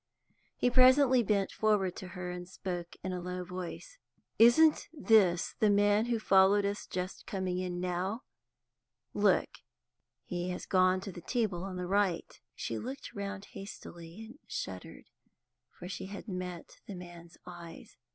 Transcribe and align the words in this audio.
He 0.57 0.71
presently 0.71 1.21
bent 1.21 1.51
forward 1.51 1.95
to 1.97 2.07
her, 2.17 2.31
and 2.31 2.47
spoke 2.49 2.95
in 3.03 3.13
a 3.13 3.21
low 3.21 3.43
voice. 3.43 3.99
"Isn't 4.39 4.87
this 4.91 5.53
the 5.59 5.69
man 5.69 6.05
who 6.07 6.17
followed 6.17 6.65
us 6.65 6.87
just 6.87 7.27
coming 7.27 7.59
in 7.59 7.79
now? 7.79 8.21
Look, 9.13 9.59
he 10.25 10.49
has 10.49 10.65
gone 10.65 11.01
to 11.01 11.11
the 11.11 11.21
table 11.21 11.63
on 11.63 11.75
the 11.75 11.85
right." 11.85 12.39
She 12.55 12.79
looked 12.79 13.13
round 13.13 13.49
hastily, 13.53 14.25
and 14.25 14.39
shuddered, 14.47 15.05
for 15.69 15.87
she 15.87 16.07
had 16.07 16.27
met 16.27 16.77
the 16.87 16.95
man's 16.95 17.37
eyes. 17.45 17.95